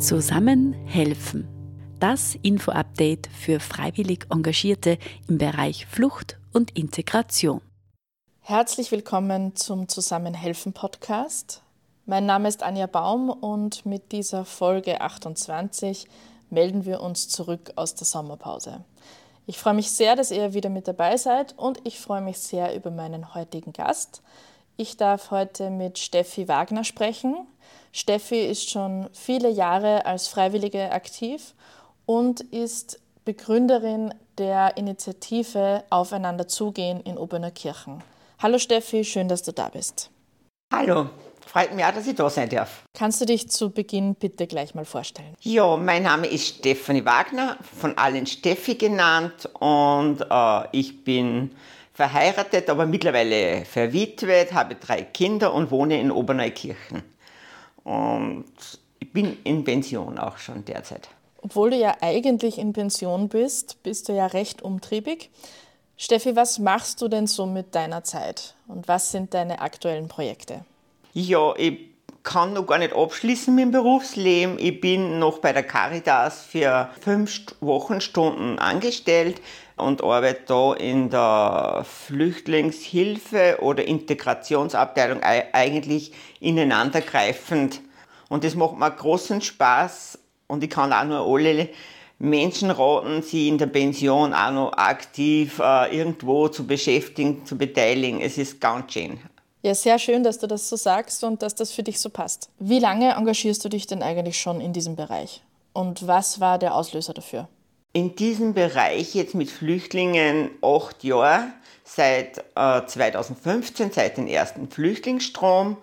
[0.00, 1.46] Zusammen helfen.
[2.00, 4.96] Das Info-Update für freiwillig Engagierte
[5.28, 7.60] im Bereich Flucht und Integration.
[8.40, 11.60] Herzlich willkommen zum Zusammenhelfen Podcast.
[12.06, 16.08] Mein Name ist Anja Baum und mit dieser Folge 28
[16.48, 18.82] melden wir uns zurück aus der Sommerpause.
[19.44, 22.74] Ich freue mich sehr, dass ihr wieder mit dabei seid und ich freue mich sehr
[22.74, 24.22] über meinen heutigen Gast.
[24.78, 27.46] Ich darf heute mit Steffi Wagner sprechen.
[27.92, 31.54] Steffi ist schon viele Jahre als Freiwillige aktiv
[32.06, 38.02] und ist Begründerin der Initiative Aufeinander zugehen in Oberneukirchen.
[38.38, 40.10] Hallo Steffi, schön, dass du da bist.
[40.72, 41.10] Hallo,
[41.44, 42.84] freut mich auch, dass ich da sein darf.
[42.96, 45.34] Kannst du dich zu Beginn bitte gleich mal vorstellen?
[45.40, 51.50] Ja, mein Name ist Stefanie Wagner, von allen Steffi genannt und äh, ich bin
[51.92, 57.02] verheiratet, aber mittlerweile verwitwet, habe drei Kinder und wohne in Oberneukirchen.
[57.84, 58.44] Und
[58.98, 61.08] ich bin in Pension auch schon derzeit.
[61.42, 65.30] Obwohl du ja eigentlich in Pension bist, bist du ja recht umtriebig.
[65.96, 70.64] Steffi, was machst du denn so mit deiner Zeit und was sind deine aktuellen Projekte?
[71.12, 71.89] Ja, ich
[72.22, 74.58] kann noch gar nicht abschließen mit dem Berufsleben.
[74.58, 79.40] Ich bin noch bei der Caritas für fünf Wochenstunden angestellt
[79.76, 87.80] und arbeite da in der Flüchtlingshilfe oder Integrationsabteilung eigentlich ineinandergreifend.
[88.28, 91.68] Und das macht mir großen Spaß und ich kann auch nur alle
[92.18, 98.20] Menschen raten, sie in der Pension auch noch aktiv äh, irgendwo zu beschäftigen, zu beteiligen.
[98.20, 99.18] Es ist ganz schön.
[99.62, 102.48] Ja, sehr schön, dass du das so sagst und dass das für dich so passt.
[102.58, 105.42] Wie lange engagierst du dich denn eigentlich schon in diesem Bereich?
[105.74, 107.46] Und was war der Auslöser dafür?
[107.92, 111.48] In diesem Bereich jetzt mit Flüchtlingen acht Jahre,
[111.84, 115.76] seit äh, 2015, seit dem ersten Flüchtlingsstrom.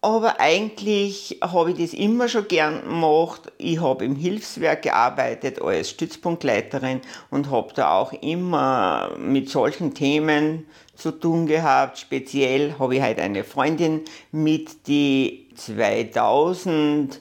[0.00, 3.52] Aber eigentlich habe ich das immer schon gern gemacht.
[3.58, 7.00] Ich habe im Hilfswerk gearbeitet als Stützpunktleiterin
[7.30, 10.66] und habe da auch immer mit solchen Themen
[10.98, 11.98] zu tun gehabt.
[11.98, 17.18] Speziell habe ich halt eine Freundin mit, die 2000 äh,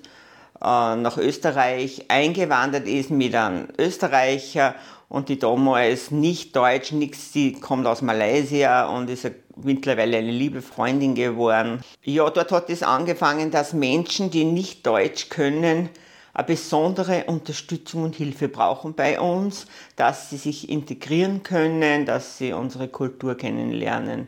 [0.60, 4.76] nach Österreich eingewandert ist mit einem Österreicher
[5.10, 10.62] und die damals nicht Deutsch, nichts, sie kommt aus Malaysia und ist mittlerweile eine liebe
[10.62, 11.82] Freundin geworden.
[12.04, 15.90] Ja, dort hat es angefangen, dass Menschen, die nicht Deutsch können,
[16.38, 19.66] eine besondere Unterstützung und Hilfe brauchen bei uns,
[19.96, 24.28] dass sie sich integrieren können, dass sie unsere Kultur kennenlernen.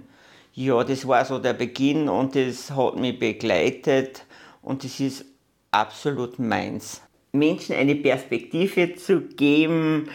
[0.56, 4.26] Ja, das war so der Beginn und das hat mich begleitet
[4.64, 5.24] und das ist
[5.70, 7.04] absolut meins.
[7.32, 10.10] Menschen eine Perspektive zu geben,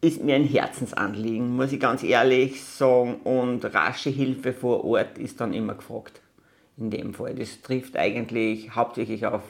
[0.00, 3.16] ist mir ein Herzensanliegen, muss ich ganz ehrlich sagen.
[3.24, 6.20] Und rasche Hilfe vor Ort ist dann immer gefragt.
[6.76, 7.34] In dem Fall.
[7.34, 9.42] Das trifft eigentlich hauptsächlich auf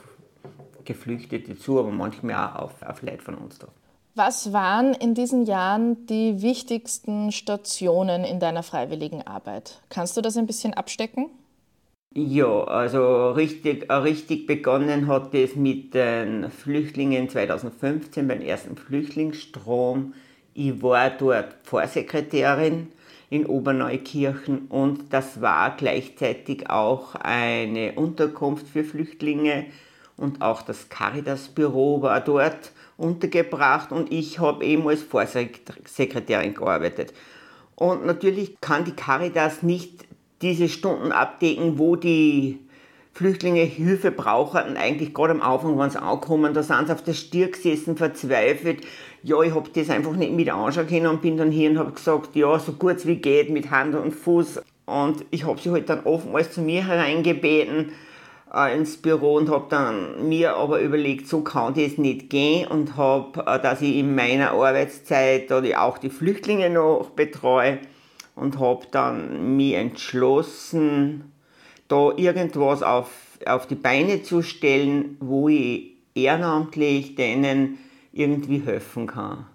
[0.89, 3.69] Geflüchtete zu, aber manchmal auch auf, auf Leute von uns da.
[4.15, 9.81] Was waren in diesen Jahren die wichtigsten Stationen in deiner freiwilligen Arbeit?
[9.91, 11.27] Kannst du das ein bisschen abstecken?
[12.15, 20.15] Ja, also richtig, richtig begonnen hat es mit den Flüchtlingen 2015 beim ersten Flüchtlingsstrom.
[20.55, 22.89] Ich war dort Vorsekretärin
[23.31, 29.67] in Oberneukirchen und das war gleichzeitig auch eine Unterkunft für Flüchtlinge
[30.19, 37.15] und auch das Caritas-Büro war dort untergebracht und ich habe eben als Vorsekretärin gearbeitet.
[37.77, 40.05] Und natürlich kann die Caritas nicht
[40.43, 42.59] diese Stunden abdecken, wo die
[43.13, 44.77] Flüchtlinge Hilfe brauchen.
[44.77, 48.85] Eigentlich gerade am Anfang, wenn sie ankommen, da sind sie auf der Stirn gesessen, verzweifelt.
[49.23, 51.93] Ja, ich habe das einfach nicht mit anschauen können und bin dann hier und habe
[51.93, 54.61] gesagt, ja, so gut wie geht, mit Hand und Fuß.
[54.87, 57.93] Und ich habe sie halt dann oftmals zu mir hereingebeten
[58.55, 62.97] äh, ins Büro und habe dann mir aber überlegt, so kann das nicht gehen und
[62.97, 67.79] habe, äh, dass ich in meiner Arbeitszeit oder auch die Flüchtlinge noch betreue,
[68.39, 71.33] und habe dann mich entschlossen,
[71.89, 73.11] da irgendwas auf,
[73.47, 77.79] auf die Beine zu stellen, wo ich ehrenamtlich denen
[78.13, 79.47] irgendwie helfen kann.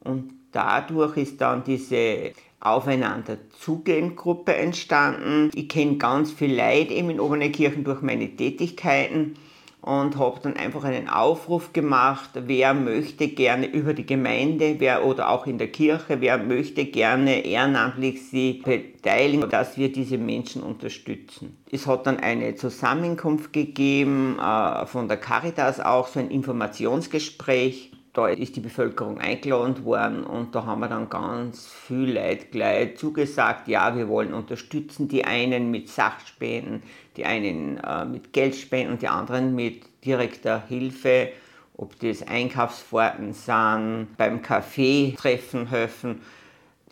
[0.00, 2.32] Und dadurch ist dann diese
[2.62, 5.50] Aufeinander zugehen Gruppe entstanden.
[5.54, 9.34] Ich kenne ganz viel Leute eben in Oberneukirchen durch meine Tätigkeiten
[9.82, 15.28] und habe dann einfach einen Aufruf gemacht, wer möchte gerne über die Gemeinde wer, oder
[15.28, 21.58] auch in der Kirche, wer möchte gerne ehrenamtlich sich beteiligen, dass wir diese Menschen unterstützen.
[21.70, 28.28] Es hat dann eine Zusammenkunft gegeben äh, von der Caritas auch, so ein Informationsgespräch da
[28.28, 33.68] ist die Bevölkerung eingeladen worden und da haben wir dann ganz viel Leute gleich zugesagt,
[33.68, 36.82] ja, wir wollen unterstützen, die einen mit Sachspenden,
[37.16, 41.30] die einen äh, mit Geldspenden die anderen mit direkter Hilfe,
[41.76, 46.20] ob das Einkaufsfahrten sind, beim Kaffee treffen helfen.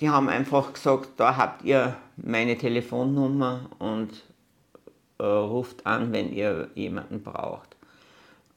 [0.01, 4.25] Die haben einfach gesagt, da habt ihr meine Telefonnummer und
[5.19, 7.70] äh, ruft an, wenn ihr jemanden braucht.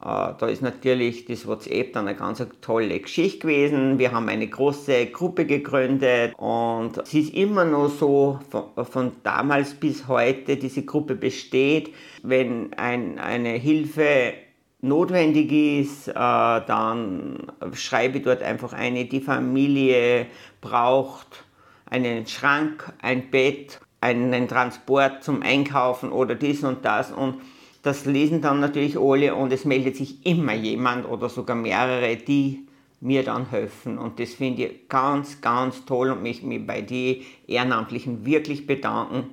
[0.03, 3.99] Äh, da ist natürlich das WhatsApp dann eine ganz tolle Geschichte gewesen.
[3.99, 9.75] Wir haben eine große Gruppe gegründet und es ist immer noch so, von, von damals
[9.75, 11.93] bis heute, diese Gruppe besteht.
[12.21, 14.33] Wenn ein, eine Hilfe
[14.81, 20.25] notwendig ist, äh, dann schreibe ich dort einfach eine, die Familie
[20.59, 21.45] braucht
[21.85, 27.35] einen Schrank, ein Bett, einen Transport zum Einkaufen oder dies und das und
[27.83, 32.65] das lesen dann natürlich alle und es meldet sich immer jemand oder sogar mehrere, die
[33.01, 33.97] mir dann helfen.
[33.97, 39.31] Und das finde ich ganz, ganz toll und mich, mich bei den Ehrenamtlichen wirklich bedanken,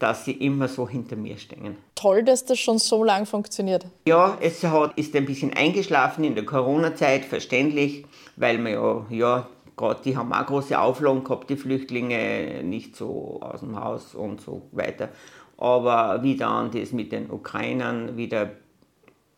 [0.00, 1.76] dass sie immer so hinter mir stehen.
[1.94, 3.86] Toll, dass das schon so lange funktioniert.
[4.08, 8.04] Ja, es hat, ist ein bisschen eingeschlafen in der Corona-Zeit, verständlich,
[8.34, 13.38] weil man ja, ja gerade die haben auch große Auflagen gehabt, die Flüchtlinge, nicht so
[13.40, 15.10] aus dem Haus und so weiter.
[15.56, 18.50] Aber wie dann das mit den Ukrainern wieder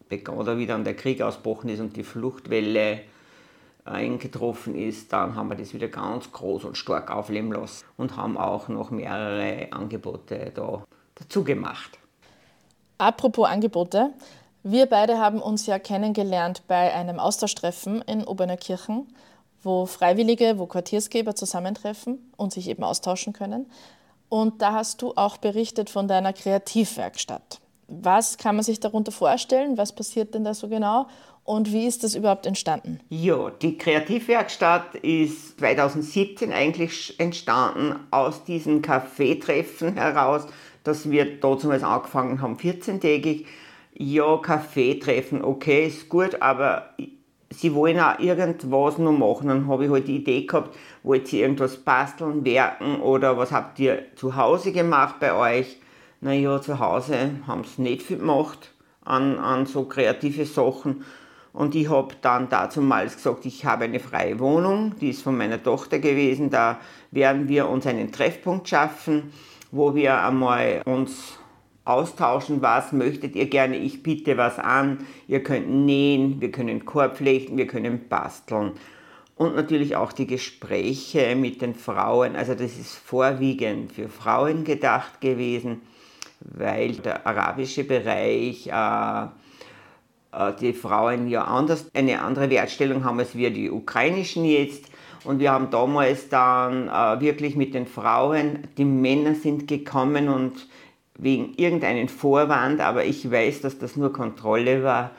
[0.09, 3.01] begann, oder wie dann der Krieg ausbrochen ist und die Fluchtwelle
[3.85, 8.37] eingetroffen ist, dann haben wir das wieder ganz groß und stark aufleben lassen und haben
[8.37, 10.85] auch noch mehrere Angebote da
[11.15, 11.99] dazu gemacht.
[12.99, 14.11] Apropos Angebote,
[14.63, 19.07] wir beide haben uns ja kennengelernt bei einem Austauschtreffen in Oberneukirchen,
[19.63, 23.67] wo Freiwillige, wo Quartiersgeber zusammentreffen und sich eben austauschen können.
[24.29, 27.61] Und da hast du auch berichtet von deiner Kreativwerkstatt.
[27.89, 29.79] Was kann man sich darunter vorstellen?
[29.79, 31.07] Was passiert denn da so genau?
[31.45, 32.99] Und wie ist das überhaupt entstanden?
[33.09, 40.47] Ja, die Kreativwerkstatt ist 2017 eigentlich entstanden aus diesen Kaffeetreffen heraus,
[40.83, 43.47] dass wir damals angefangen haben, 14-tägig.
[43.95, 46.91] Ja, Kaffeetreffen, okay, ist gut, aber
[47.51, 49.49] sie wollen auch irgendwas noch machen.
[49.49, 53.79] Dann habe ich halt die Idee gehabt, wollt ihr irgendwas basteln, werken oder was habt
[53.79, 55.79] ihr zu Hause gemacht bei euch?
[56.21, 58.73] Naja, zu Hause haben sie nicht viel gemacht
[59.05, 61.05] an, an so kreative Sachen.
[61.53, 65.39] Und ich habe dann dazu mal gesagt, ich habe eine freie Wohnung, die ist von
[65.39, 66.51] meiner Tochter gewesen.
[66.51, 66.79] Da
[67.13, 69.33] werden wir uns einen Treffpunkt schaffen,
[69.71, 71.39] wo wir einmal uns
[71.87, 77.17] austauschen, was möchtet ihr gerne, ich biete was an, ihr könnt nähen, wir können Korb
[77.17, 78.73] flechten, wir können basteln.
[79.37, 85.21] Und natürlich auch die Gespräche mit den Frauen, also das ist vorwiegend für Frauen gedacht
[85.21, 85.83] gewesen,
[86.41, 89.27] weil der arabische Bereich äh,
[90.37, 94.87] äh, die Frauen ja anders, eine andere Wertstellung haben als wir die ukrainischen jetzt.
[95.25, 100.69] Und wir haben damals dann äh, wirklich mit den Frauen, die Männer sind gekommen und
[101.19, 105.13] wegen irgendeinen Vorwand, aber ich weiß, dass das nur Kontrolle war,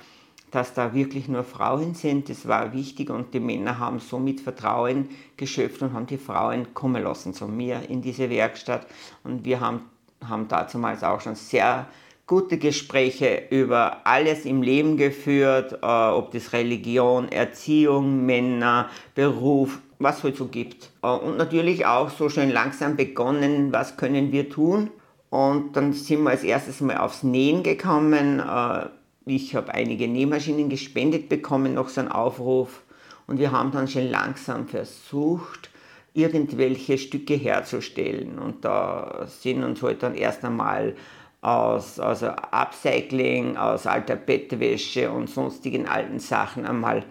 [0.52, 2.30] dass da wirklich nur Frauen sind.
[2.30, 7.04] Das war wichtig und die Männer haben somit Vertrauen geschöpft und haben die Frauen kommen
[7.04, 8.88] lassen zu mir in diese Werkstatt.
[9.24, 9.82] Und wir haben,
[10.28, 11.88] haben damals auch schon sehr
[12.28, 20.18] gute Gespräche über alles im Leben geführt, äh, ob das Religion, Erziehung, Männer, Beruf, was
[20.18, 20.90] es halt so gibt.
[21.02, 24.90] Äh, und natürlich auch so schön langsam begonnen, was können wir tun,
[25.30, 28.40] und dann sind wir als erstes mal aufs Nähen gekommen.
[28.40, 28.88] Äh,
[29.26, 32.84] ich habe einige Nähmaschinen gespendet bekommen, noch so einen Aufruf.
[33.28, 35.70] Und wir haben dann schon langsam versucht,
[36.14, 38.40] irgendwelche Stücke herzustellen.
[38.40, 40.96] Und da sind uns halt dann erst einmal
[41.42, 47.04] aus also Upcycling, aus alter Bettwäsche und sonstigen alten Sachen einmal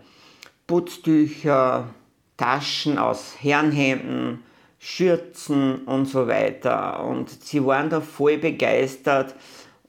[0.66, 1.88] Putztücher,
[2.36, 4.42] Taschen aus Herrenhemden,
[4.78, 7.04] Schürzen und so weiter.
[7.04, 9.34] Und sie waren da voll begeistert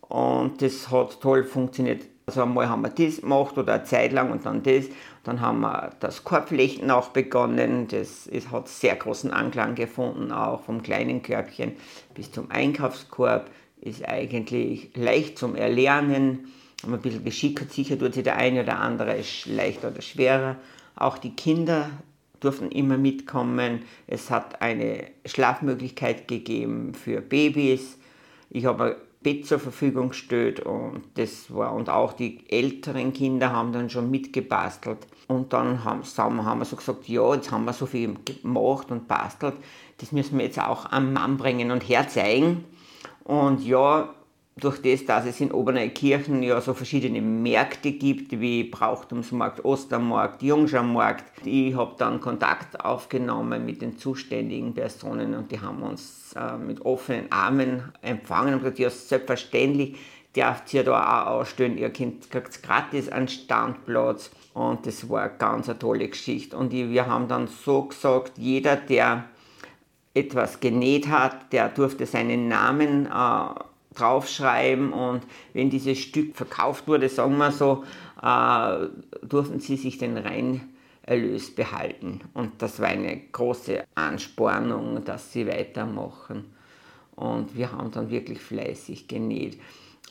[0.02, 2.04] und das hat toll funktioniert.
[2.26, 4.86] Also einmal haben wir das gemacht oder eine Zeit lang und dann das.
[5.24, 7.88] Dann haben wir das Korbflechten auch begonnen.
[7.88, 11.74] Das ist, hat sehr großen Anklang gefunden, auch vom kleinen Körbchen
[12.16, 13.50] bis zum Einkaufskorb.
[13.80, 16.52] Ist eigentlich leicht zum Erlernen.
[16.84, 20.58] Man ein bisschen Geschick hat, sicher tut sich der eine oder andere leichter oder schwerer.
[20.96, 21.90] Auch die Kinder
[22.40, 23.84] durften immer mitkommen.
[24.08, 27.98] Es hat eine Schlafmöglichkeit gegeben für Babys.
[28.50, 33.52] Ich habe ein Bett zur Verfügung gestellt und das war und auch die älteren Kinder
[33.52, 37.74] haben dann schon mitgebastelt und dann haben, haben wir so gesagt, ja, jetzt haben wir
[37.74, 39.56] so viel gemacht und bastelt,
[39.98, 42.64] das müssen wir jetzt auch am Mann bringen und herzeigen.
[43.24, 44.14] Und ja,
[44.60, 51.46] durch das, dass es in Oberneukirchen ja so verschiedene Märkte gibt, wie Brauchtumsmarkt, Ostermarkt, Jungschermarkt.
[51.46, 56.84] Ich habe dann Kontakt aufgenommen mit den zuständigen Personen und die haben uns äh, mit
[56.86, 59.98] offenen Armen empfangen und gesagt, ja, selbstverständlich
[60.36, 64.32] dürft ihr da auch ausstellen, ihr kriegt gratis einen Standplatz.
[64.54, 66.58] Und das war eine ganz eine tolle Geschichte.
[66.58, 69.26] Und wir haben dann so gesagt, jeder, der
[70.16, 73.50] etwas genäht hat, der durfte seinen Namen äh,
[73.98, 75.24] draufschreiben und
[75.54, 77.84] wenn dieses Stück verkauft wurde, sagen wir so,
[78.22, 78.88] äh,
[79.26, 82.22] durften sie sich den Reinerlös behalten.
[82.34, 86.46] Und das war eine große Anspornung, dass sie weitermachen.
[87.16, 89.60] Und wir haben dann wirklich fleißig genäht.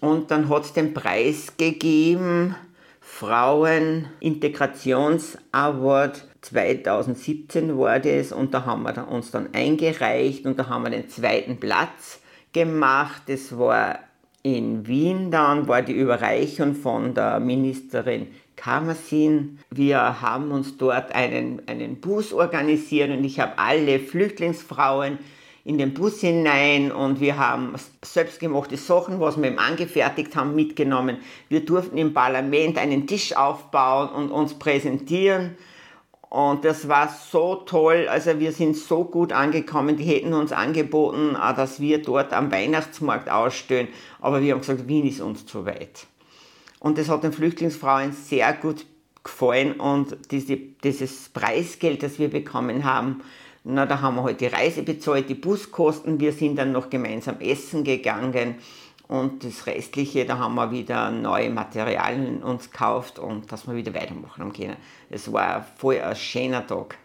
[0.00, 2.54] Und dann hat es den Preis gegeben,
[3.00, 10.68] Frauen Integrations Award 2017 war das und da haben wir uns dann eingereicht und da
[10.68, 12.20] haben wir den zweiten Platz
[12.56, 13.22] gemacht.
[13.26, 13.98] Das war
[14.42, 19.58] in Wien dann, war die Überreichung von der Ministerin Kamersin.
[19.70, 25.18] Wir haben uns dort einen, einen Bus organisiert und ich habe alle Flüchtlingsfrauen
[25.64, 31.18] in den Bus hinein und wir haben selbstgemachte Sachen, was wir ihm angefertigt haben, mitgenommen.
[31.50, 35.58] Wir durften im Parlament einen Tisch aufbauen und uns präsentieren.
[36.36, 41.32] Und das war so toll, also wir sind so gut angekommen, die hätten uns angeboten,
[41.32, 43.88] dass wir dort am Weihnachtsmarkt ausstehen,
[44.20, 46.06] aber wir haben gesagt, Wien ist uns zu weit.
[46.78, 48.84] Und das hat den Flüchtlingsfrauen sehr gut
[49.24, 49.80] gefallen.
[49.80, 53.22] Und diese, dieses Preisgeld, das wir bekommen haben,
[53.64, 57.40] na, da haben wir halt die Reise bezahlt, die Buskosten, wir sind dann noch gemeinsam
[57.40, 58.56] essen gegangen
[59.08, 63.94] und das Restliche, da haben wir wieder neue Materialien uns gekauft und dass wir wieder
[63.94, 64.76] weitermachen können.
[65.10, 66.98] Es war voll ein schöner Tag.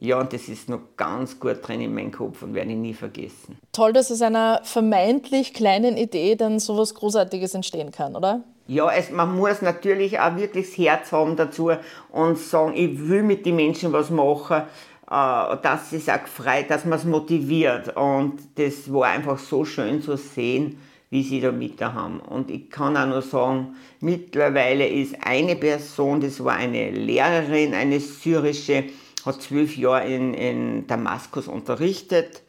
[0.00, 2.94] Ja, und das ist noch ganz gut drin in meinem Kopf und werde ich nie
[2.94, 3.58] vergessen.
[3.72, 8.42] Toll, dass aus einer vermeintlich kleinen Idee dann so was Großartiges entstehen kann, oder?
[8.68, 11.72] Ja, es, man muss natürlich auch wirklich das Herz haben dazu
[12.12, 14.62] und sagen, ich will mit den Menschen was machen,
[15.10, 17.96] äh, dass es auch freut, dass man es motiviert.
[17.96, 20.78] Und das war einfach so schön zu sehen,
[21.10, 22.20] wie sie da mit da haben.
[22.20, 28.00] Und ich kann auch nur sagen, mittlerweile ist eine Person, das war eine Lehrerin, eine
[28.00, 28.84] syrische,
[29.24, 32.42] hat zwölf Jahre in, in Damaskus unterrichtet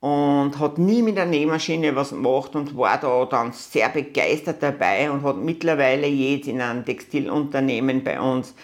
[0.00, 5.10] und hat nie mit der Nähmaschine was gemacht und war da dann sehr begeistert dabei
[5.10, 8.54] und hat mittlerweile jetzt in einem Textilunternehmen bei uns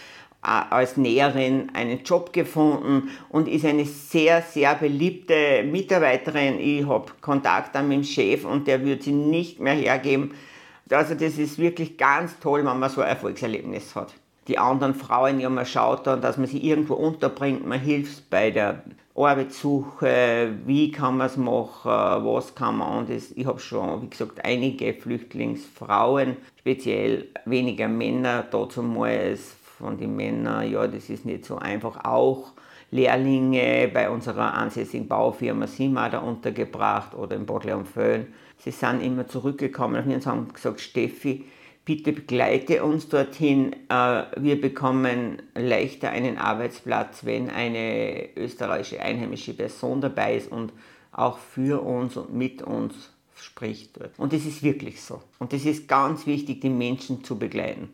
[0.44, 6.60] als Näherin einen Job gefunden und ist eine sehr, sehr beliebte Mitarbeiterin.
[6.60, 10.34] Ich habe Kontakt mit dem Chef und der wird sie nicht mehr hergeben.
[10.90, 14.14] Also das ist wirklich ganz toll, wenn man so ein Erfolgserlebnis hat.
[14.46, 18.50] Die anderen Frauen, ja, man schaut dann, dass man sie irgendwo unterbringt, man hilft bei
[18.50, 18.82] der
[19.16, 21.90] Arbeitssuche, wie kann man es machen,
[22.26, 22.98] was kann man.
[22.98, 29.38] Und das, ich habe schon, wie gesagt, einige Flüchtlingsfrauen, speziell weniger Männer, dazu mal
[29.78, 32.04] von den Männern, ja, das ist nicht so einfach.
[32.04, 32.52] Auch
[32.90, 38.28] Lehrlinge bei unserer ansässigen Baufirma wir da untergebracht oder in Bodle am Föhn.
[38.58, 41.44] Sie sind immer zurückgekommen und haben gesagt, Steffi,
[41.84, 43.74] bitte begleite uns dorthin.
[43.88, 50.72] Äh, wir bekommen leichter einen Arbeitsplatz, wenn eine österreichische einheimische Person dabei ist und
[51.10, 53.98] auch für uns und mit uns spricht.
[54.18, 55.20] Und das ist wirklich so.
[55.40, 57.88] Und das ist ganz wichtig, die Menschen zu begleiten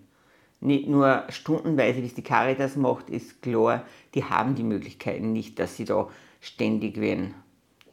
[0.61, 5.59] nicht nur stundenweise, wie es die Caritas macht, ist klar, die haben die Möglichkeiten nicht,
[5.59, 6.09] dass sie da
[6.41, 7.35] ständig werden,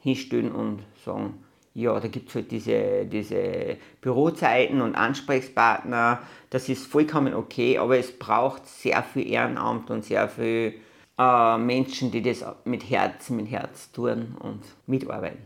[0.00, 1.44] hinstellen und sagen,
[1.74, 6.20] ja, da gibt es halt diese, diese Bürozeiten und Ansprechpartner,
[6.50, 10.74] das ist vollkommen okay, aber es braucht sehr viel Ehrenamt und sehr viel
[11.18, 15.42] äh, Menschen, die das mit Herz, mit Herz tun und mitarbeiten.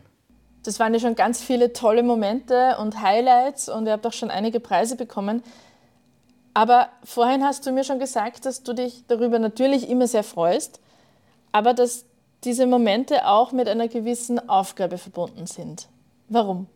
[0.65, 4.31] Das waren ja schon ganz viele tolle Momente und Highlights und ihr habt auch schon
[4.31, 5.43] einige Preise bekommen.
[6.55, 10.81] Aber vorhin hast du mir schon gesagt, dass du dich darüber natürlich immer sehr freust,
[11.51, 12.05] aber dass
[12.45, 15.89] diese Momente auch mit einer gewissen Aufgabe verbunden sind.
[16.29, 16.67] Warum?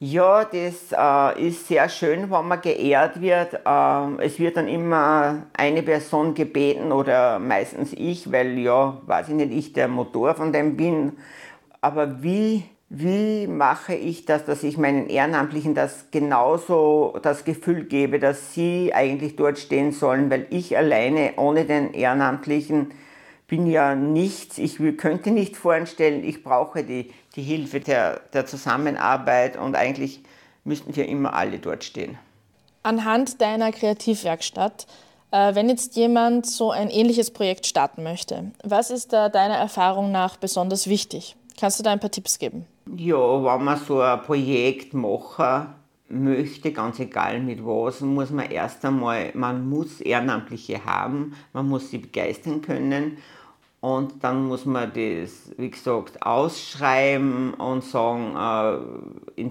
[0.00, 3.60] Ja, das äh, ist sehr schön, wenn man geehrt wird.
[3.64, 9.34] Ähm, es wird dann immer eine Person gebeten oder meistens ich, weil ja, weiß ich
[9.34, 11.16] nicht, ich der Motor von dem bin.
[11.80, 12.64] Aber wie
[12.96, 18.94] wie mache ich das, dass ich meinen Ehrenamtlichen das genauso das Gefühl gebe, dass sie
[18.94, 22.92] eigentlich dort stehen sollen, weil ich alleine ohne den Ehrenamtlichen
[23.48, 24.58] bin ja nichts.
[24.58, 30.22] Ich könnte nicht vorstellen, ich brauche die, die Hilfe der, der Zusammenarbeit und eigentlich
[30.62, 32.16] müssten wir immer alle dort stehen.
[32.84, 34.86] Anhand deiner Kreativwerkstatt,
[35.32, 40.12] äh, wenn jetzt jemand so ein ähnliches Projekt starten möchte, was ist da deiner Erfahrung
[40.12, 41.34] nach besonders wichtig?
[41.58, 42.66] Kannst du da ein paar Tipps geben?
[42.86, 45.68] Ja, wenn man so ein Projekt machen
[46.10, 51.90] möchte, ganz egal mit was, muss man erst einmal, man muss Ehrenamtliche haben, man muss
[51.90, 53.16] sie begeistern können
[53.80, 58.36] und dann muss man das, wie gesagt, ausschreiben und sagen,
[59.36, 59.42] äh,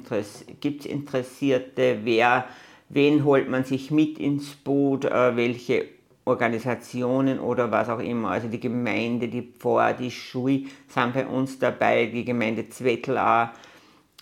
[0.61, 2.45] gibt es Interessierte, wer,
[2.89, 5.85] wen holt man sich mit ins Boot, äh, welche
[6.25, 11.59] Organisationen oder was auch immer, also die Gemeinde, die Pfarr, die Schule sind bei uns
[11.59, 13.49] dabei, die Gemeinde Zwettl auch,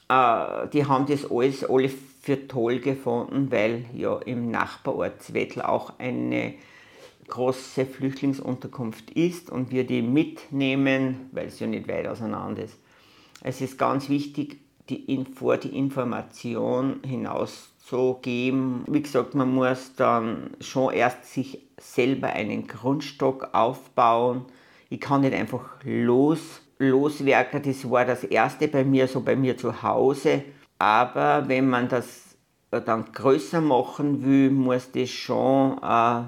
[0.10, 1.90] äh, die haben das alles alle
[2.22, 6.56] für toll gefunden, weil ja im Nachbarort Zwettl auch eine
[7.28, 12.78] große Flüchtlingsunterkunft ist und wir die mitnehmen, weil es ja nicht weit auseinander ist.
[13.42, 17.00] Es ist ganz wichtig, die Info, die Information
[17.92, 18.84] hinauszugeben.
[18.88, 24.46] Wie gesagt, man muss dann schon erst sich selber einen Grundstock aufbauen.
[24.90, 27.62] Ich kann nicht einfach los, loswerken.
[27.64, 30.44] Das war das erste bei mir, so bei mir zu Hause.
[30.80, 32.36] Aber wenn man das
[32.72, 36.24] dann größer machen will, muss das schon äh,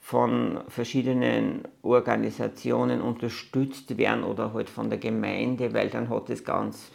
[0.00, 6.90] von verschiedenen Organisationen unterstützt werden oder halt von der Gemeinde, weil dann hat das Ganze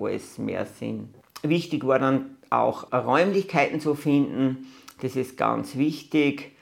[0.00, 1.12] alles mehr Sinn.
[1.48, 4.66] Wichtig war dann auch Räumlichkeiten zu finden,
[5.02, 6.52] das ist ganz wichtig.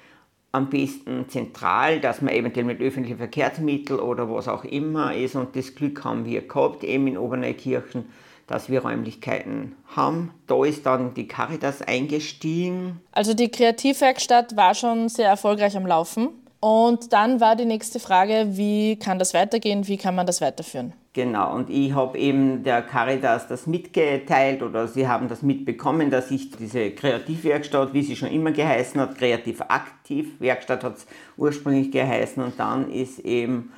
[0.53, 5.57] Am besten zentral, dass man eventuell mit öffentlichen Verkehrsmitteln oder was auch immer ist und
[5.57, 8.05] das Glück haben wir gehabt, eben in Oberneukirchen
[8.47, 10.33] dass wir Räumlichkeiten haben.
[10.47, 13.01] Da ist dann die Caritas eingestiegen.
[13.13, 16.29] Also die Kreativwerkstatt war schon sehr erfolgreich am Laufen.
[16.61, 20.95] Und dann war die nächste Frage, wie kann das weitergehen, wie kann man das weiterführen?
[21.15, 26.33] Genau, und ich habe eben der Caritas das mitgeteilt oder sie haben das mitbekommen, dass
[26.33, 31.07] ich diese Kreativwerkstatt, wie sie schon immer geheißen hat, Kreativ Aktiv Werkstatt hat es
[31.37, 33.73] ursprünglich geheißen und dann ist eben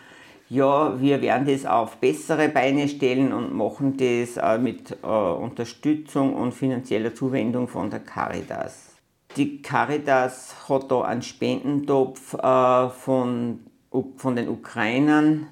[0.48, 6.34] ja, wir werden das auf bessere Beine stellen und machen das äh, mit äh, Unterstützung
[6.34, 8.94] und finanzieller Zuwendung von der Caritas.
[9.36, 13.60] Die Caritas hat da einen Spendentopf äh, von,
[14.16, 15.48] von den Ukrainern,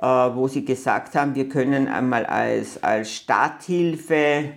[0.00, 4.50] wo sie gesagt haben, wir können einmal als, als Starthilfe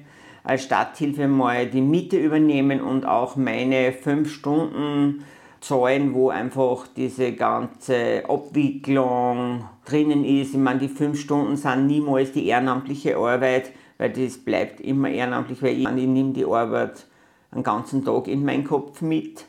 [0.44, 5.24] als Starthilfe mal die Miete übernehmen und auch meine fünf Stunden
[5.60, 10.54] Zahlen, wo einfach diese ganze Abwicklung drinnen ist.
[10.54, 15.62] Ich meine, die fünf Stunden sind niemals die ehrenamtliche Arbeit, weil das bleibt immer ehrenamtlich,
[15.62, 17.06] weil ich, ich nehme die Arbeit
[17.52, 19.46] einen ganzen Tag in meinen Kopf mit.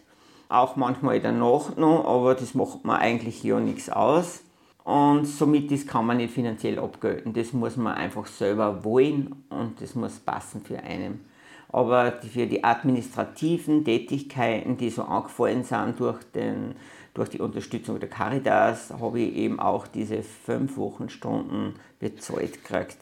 [0.51, 4.43] Auch manchmal Nacht noch, aber das macht mir eigentlich ja nichts aus.
[4.85, 7.33] Und somit das kann man nicht finanziell abgelten.
[7.33, 11.33] Das muss man einfach selber wollen und das muss passen für einen
[11.73, 16.75] aber für die administrativen Tätigkeiten, die so angefallen sind durch, den,
[17.15, 22.99] durch die Unterstützung der Caritas, habe ich eben auch diese fünf Wochenstunden bezahlt gekriegt.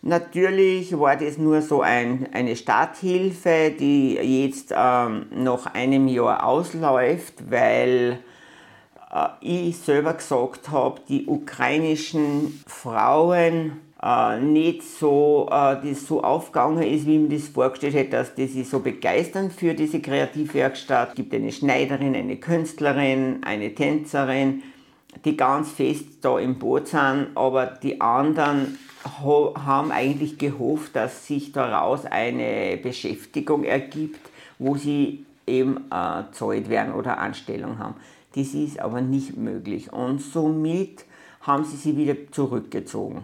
[0.00, 7.50] Natürlich war das nur so ein, eine Starthilfe, die jetzt ähm, nach einem Jahr ausläuft,
[7.50, 8.20] weil
[9.40, 17.06] ich selber gesagt habe, die ukrainischen Frauen äh, nicht so, äh, das so aufgegangen ist,
[17.06, 21.10] wie man das vorgestellt hätte, dass die sich so begeistern für diese Kreativwerkstatt.
[21.10, 24.62] Es gibt eine Schneiderin, eine Künstlerin, eine Tänzerin,
[25.24, 28.78] die ganz fest da im Boot sind, aber die anderen
[29.24, 34.20] haben eigentlich gehofft, dass sich daraus eine Beschäftigung ergibt,
[34.58, 37.94] wo sie eben äh, zahlt werden oder Anstellung haben.
[38.34, 41.04] Das ist aber nicht möglich und somit
[41.40, 43.22] haben sie sie wieder zurückgezogen.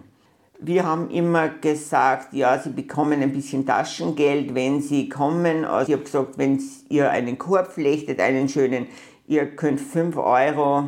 [0.61, 5.65] Wir haben immer gesagt, ja, Sie bekommen ein bisschen Taschengeld, wenn Sie kommen.
[5.65, 8.87] Also ich habe gesagt, wenn ihr einen Korb flechtet, einen schönen,
[9.27, 10.85] ihr könnt 5 Euro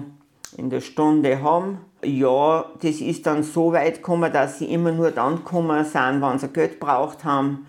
[0.57, 1.79] in der Stunde haben.
[2.03, 6.39] Ja, das ist dann so weit gekommen, dass sie immer nur dann gekommen sind, wenn
[6.39, 7.67] sie Geld braucht haben.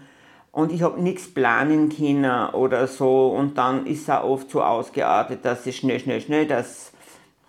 [0.58, 3.28] Und ich habe nichts planen können oder so.
[3.28, 6.94] Und dann ist es auch oft so ausgeartet, dass sie schnell, schnell, schnell, dass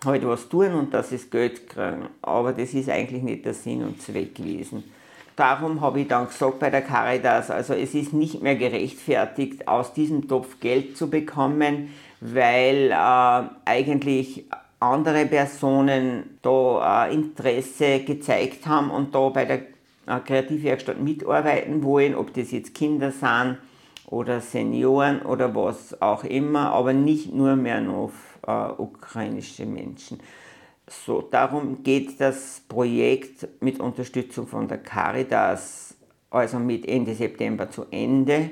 [0.05, 2.11] halt was tun und dass sie Geld kriegen.
[2.21, 4.85] Aber das ist eigentlich nicht der Sinn und Zweck gewesen.
[5.37, 9.95] Darum habe ich dann gesagt bei der Caritas, also es ist nicht mehr gerechtfertigt, aus
[9.95, 14.45] diesem Topf Geld zu bekommen, weil äh, eigentlich
[14.81, 19.63] andere Personen da äh, Interesse gezeigt haben und da bei der
[20.25, 23.59] Kreativwerkstatt mitarbeiten wollen, ob das jetzt Kinder sind
[24.07, 28.13] oder Senioren oder was auch immer, aber nicht nur mehr noch
[28.47, 30.19] äh, ukrainische Menschen.
[30.87, 35.95] So, darum geht das Projekt mit Unterstützung von der Caritas,
[36.31, 38.51] also mit Ende September zu Ende.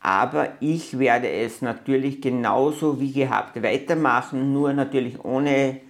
[0.00, 5.80] Aber ich werde es natürlich genauso wie gehabt weitermachen, nur natürlich ohne,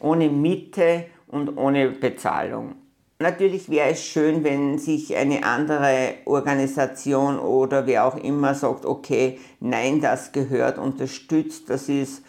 [0.00, 2.74] ohne Miete und ohne Bezahlung.
[3.22, 9.38] Natürlich wäre es schön, wenn sich eine andere Organisation oder wer auch immer sagt, okay,
[9.60, 12.24] nein, das gehört unterstützt, das ist,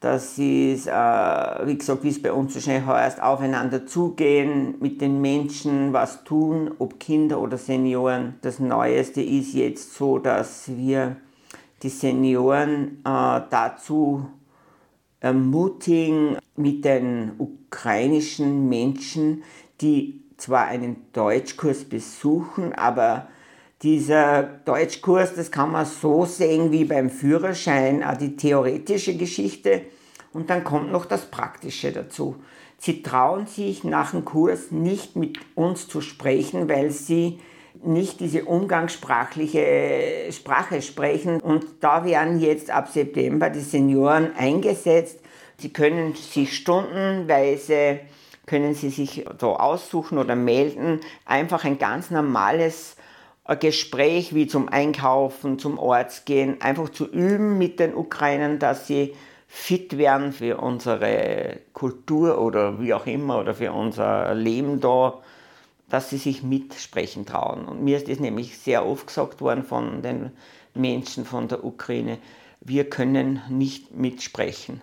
[0.00, 5.00] das ist, äh, wie gesagt, wie es bei uns so schnell heißt, aufeinander zugehen, mit
[5.00, 8.34] den Menschen was tun, ob Kinder oder Senioren.
[8.42, 11.16] Das Neueste ist jetzt so, dass wir
[11.84, 14.26] die Senioren äh, dazu
[15.20, 19.42] ermutigen, mit den ukrainischen Menschen
[19.80, 23.28] die zwar einen Deutschkurs besuchen, aber
[23.82, 29.82] dieser Deutschkurs, das kann man so sehen wie beim Führerschein, auch die theoretische Geschichte
[30.32, 32.36] und dann kommt noch das Praktische dazu.
[32.78, 37.40] Sie trauen sich nach dem Kurs nicht mit uns zu sprechen, weil sie
[37.82, 41.40] nicht diese umgangssprachliche Sprache sprechen.
[41.40, 45.20] Und da werden jetzt ab September die Senioren eingesetzt.
[45.58, 48.00] Sie können sich stundenweise
[48.46, 51.00] können Sie sich so aussuchen oder melden.
[51.24, 52.96] Einfach ein ganz normales
[53.46, 58.86] äh, Gespräch wie zum Einkaufen, zum Orts gehen, einfach zu üben mit den Ukrainern, dass
[58.86, 59.14] sie
[59.48, 65.20] fit werden für unsere Kultur oder wie auch immer oder für unser Leben da,
[65.88, 67.66] dass sie sich mitsprechen trauen.
[67.66, 70.32] Und mir ist das nämlich sehr oft gesagt worden von den
[70.74, 72.18] Menschen von der Ukraine,
[72.60, 74.80] wir können nicht mitsprechen.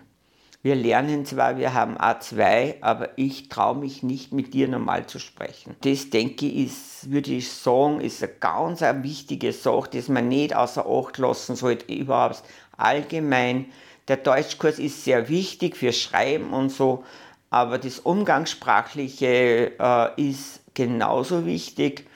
[0.64, 5.18] Wir lernen zwar, wir haben A2, aber ich traue mich nicht mit dir normal zu
[5.18, 5.76] sprechen.
[5.82, 10.28] Das denke ich, ist, würde ich sagen, ist eine ganz eine wichtige Sache, dass man
[10.28, 12.44] nicht außer Acht lassen sollte, überhaupt
[12.78, 13.66] allgemein.
[14.08, 17.04] Der Deutschkurs ist sehr wichtig für Schreiben und so,
[17.50, 22.06] aber das Umgangssprachliche äh, ist genauso wichtig.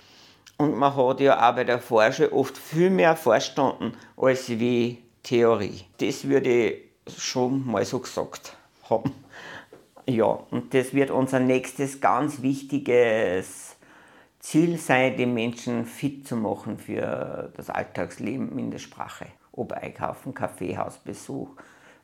[0.56, 5.84] Und man hat ja auch bei der Forschung oft viel mehr verstanden als wie Theorie.
[5.98, 8.57] Das würde ich schon mal so gesagt
[8.88, 9.14] haben.
[10.07, 13.77] Ja, und das wird unser nächstes ganz wichtiges
[14.40, 19.27] Ziel sein, die Menschen fit zu machen für das Alltagsleben in der Sprache.
[19.53, 21.51] Ob Einkaufen, Kaffeehausbesuch,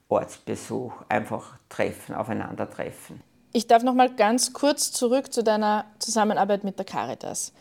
[0.09, 3.23] Ortsbesuch, einfach treffen, aufeinandertreffen.
[3.53, 7.53] Ich darf noch mal ganz kurz zurück zu deiner Zusammenarbeit mit der Caritas.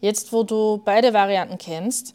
[0.00, 2.14] Jetzt, wo du beide Varianten kennst,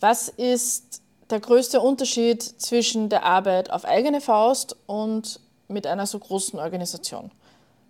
[0.00, 1.02] was ist
[1.34, 7.32] der größte Unterschied zwischen der Arbeit auf eigene Faust und mit einer so großen Organisation?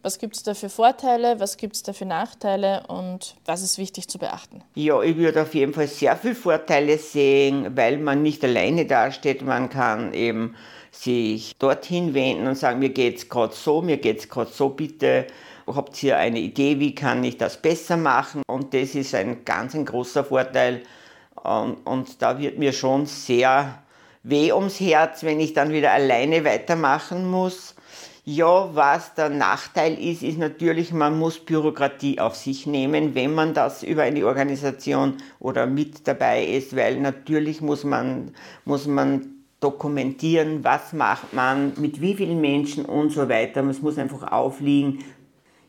[0.02, 3.76] Was gibt es da für Vorteile, was gibt es da für Nachteile und was ist
[3.76, 4.62] wichtig zu beachten?
[4.74, 9.42] Ja, ich würde auf jeden Fall sehr viele Vorteile sehen, weil man nicht alleine dasteht.
[9.42, 10.54] Man kann eben
[10.90, 14.70] sich dorthin wenden und sagen, mir geht es gerade so, mir geht es gerade so,
[14.70, 15.26] bitte
[15.66, 18.42] habt ihr eine Idee, wie kann ich das besser machen?
[18.46, 20.82] Und das ist ein ganz ein großer Vorteil
[21.44, 23.82] und, und da wird mir schon sehr
[24.22, 27.74] weh ums Herz, wenn ich dann wieder alleine weitermachen muss.
[28.24, 33.52] Ja, was der Nachteil ist, ist natürlich, man muss Bürokratie auf sich nehmen, wenn man
[33.52, 39.26] das über eine Organisation oder mit dabei ist, weil natürlich muss man, muss man
[39.60, 43.62] dokumentieren, was macht man, mit wie vielen Menschen und so weiter.
[43.64, 45.04] Es muss einfach aufliegen.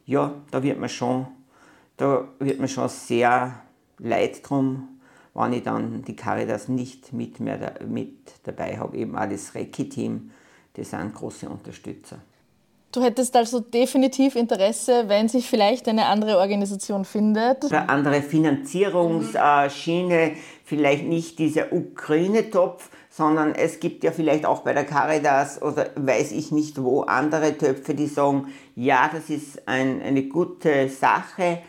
[0.05, 1.27] Ja, da wird man schon,
[1.97, 3.61] da wird man schon sehr
[3.99, 4.94] leid drum
[5.35, 9.53] wenn ich dann die Caritas nicht mit, mehr da, mit dabei habe, eben auch das
[9.53, 10.31] Recce-Team,
[10.75, 12.17] die sind große Unterstützer.
[12.91, 17.65] Du hättest also definitiv Interesse, wenn sich vielleicht eine andere Organisation findet.
[17.65, 20.31] Eine andere Finanzierungsschiene,
[20.63, 26.31] vielleicht nicht dieser Ukraine-Topf, sondern es gibt ja vielleicht auch bei der Caritas oder weiß
[26.31, 31.59] ich nicht wo andere Töpfe, die sagen, ja, das ist ein, eine gute Sache,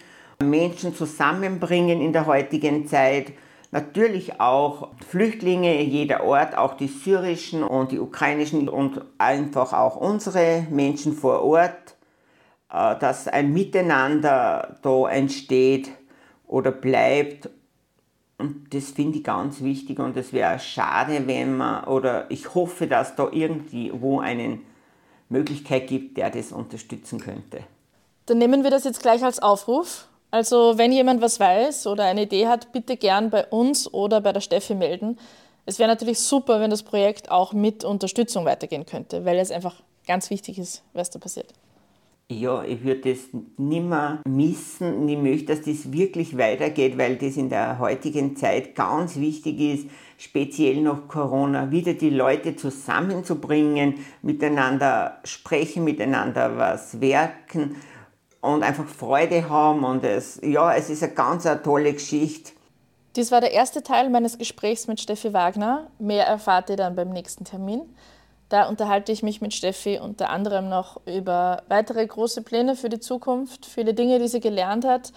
[0.40, 3.32] Menschen zusammenbringen in der heutigen Zeit
[3.72, 10.66] Natürlich auch Flüchtlinge jeder Ort, auch die syrischen und die ukrainischen und einfach auch unsere
[10.70, 11.96] Menschen vor Ort,
[12.72, 15.90] äh, dass ein Miteinander da entsteht
[16.46, 17.50] oder bleibt.
[18.38, 22.86] Und das finde ich ganz wichtig und es wäre schade, wenn man, oder ich hoffe,
[22.86, 24.60] dass da irgendwo eine
[25.28, 27.60] Möglichkeit gibt, der das unterstützen könnte.
[28.26, 32.24] Dann nehmen wir das jetzt gleich als Aufruf also wenn jemand was weiß oder eine
[32.24, 35.18] Idee hat, bitte gern bei uns oder bei der Steffi melden.
[35.64, 39.82] Es wäre natürlich super, wenn das Projekt auch mit Unterstützung weitergehen könnte, weil es einfach
[40.06, 41.54] ganz wichtig ist, was da passiert.
[42.28, 43.20] Ja, ich würde das
[43.56, 45.08] nimmer missen.
[45.08, 49.88] Ich möchte, dass das wirklich weitergeht, weil das in der heutigen Zeit ganz wichtig ist,
[50.18, 57.76] speziell nach Corona, wieder die Leute zusammenzubringen, miteinander sprechen, miteinander was werken
[58.54, 59.84] und einfach Freude haben.
[59.84, 62.52] Und es, ja, es ist eine ganz eine tolle Geschichte.
[63.16, 65.86] Dies war der erste Teil meines Gesprächs mit Steffi Wagner.
[65.98, 67.82] Mehr erfahrt ihr dann beim nächsten Termin.
[68.48, 73.00] Da unterhalte ich mich mit Steffi unter anderem noch über weitere große Pläne für die
[73.00, 75.12] Zukunft, viele Dinge, die sie gelernt hat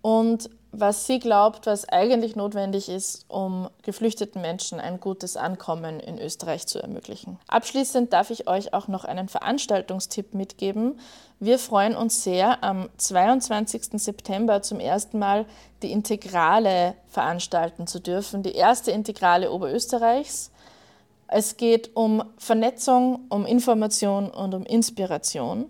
[0.00, 6.18] und was sie glaubt, was eigentlich notwendig ist, um geflüchteten Menschen ein gutes Ankommen in
[6.18, 7.38] Österreich zu ermöglichen.
[7.48, 11.00] Abschließend darf ich euch auch noch einen Veranstaltungstipp mitgeben.
[11.40, 14.00] Wir freuen uns sehr, am 22.
[14.00, 15.46] September zum ersten Mal
[15.82, 20.52] die Integrale veranstalten zu dürfen, die erste Integrale Oberösterreichs.
[21.26, 25.66] Es geht um Vernetzung, um Information und um Inspiration.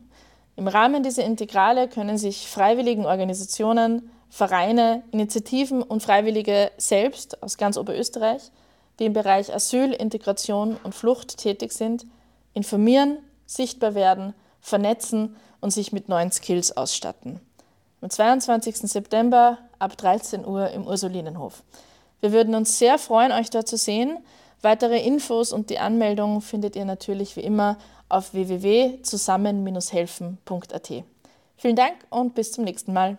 [0.57, 7.77] Im Rahmen dieser Integrale können sich freiwilligen Organisationen, Vereine, Initiativen und Freiwillige selbst aus ganz
[7.77, 8.51] Oberösterreich,
[8.99, 12.07] die im Bereich Asyl, Integration und Flucht tätig sind,
[12.55, 17.41] informieren, sichtbar werden, vernetzen und sich mit neuen Skills ausstatten.
[18.01, 18.77] Am 22.
[18.77, 21.65] September ab 13 Uhr im Ursulinenhof.
[22.21, 24.19] Wir würden uns sehr freuen, euch dort zu sehen.
[24.63, 30.93] Weitere Infos und die Anmeldung findet ihr natürlich wie immer auf www.zusammen-helfen.at.
[31.57, 33.19] Vielen Dank und bis zum nächsten Mal.